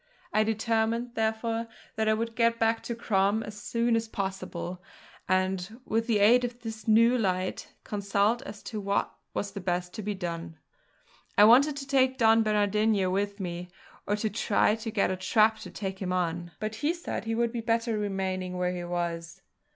I 0.33 0.43
determined, 0.43 1.13
therefore, 1.13 1.67
that 1.95 2.09
I 2.09 2.15
would 2.15 2.35
get 2.35 2.57
back 2.57 2.81
to 2.85 2.95
Crom 2.95 3.43
as 3.43 3.55
soon 3.61 3.95
as 3.95 4.07
possible, 4.07 4.81
and, 5.29 5.79
with 5.85 6.07
the 6.07 6.17
aid 6.17 6.43
of 6.43 6.59
this 6.63 6.87
new 6.87 7.15
light, 7.19 7.71
consult 7.83 8.41
as 8.41 8.63
to 8.63 8.81
what 8.81 9.13
was 9.35 9.51
best 9.51 9.93
to 9.93 10.01
be 10.01 10.15
done. 10.15 10.57
I 11.37 11.43
wanted 11.43 11.77
to 11.77 11.87
take 11.87 12.17
Don 12.17 12.41
Bernardino 12.41 13.11
with 13.11 13.39
me, 13.39 13.69
or 14.07 14.15
to 14.15 14.29
try 14.31 14.73
to 14.73 14.89
get 14.89 15.11
a 15.11 15.15
trap 15.15 15.59
to 15.59 15.69
take 15.69 15.99
him 16.01 16.11
on; 16.11 16.49
but 16.59 16.73
he 16.81 16.95
said 16.95 17.25
he 17.25 17.35
would 17.35 17.51
be 17.51 17.61
better 17.61 17.95
remaining 17.99 18.57
where 18.57 18.71
he 18.75 18.83
was. 18.83 19.43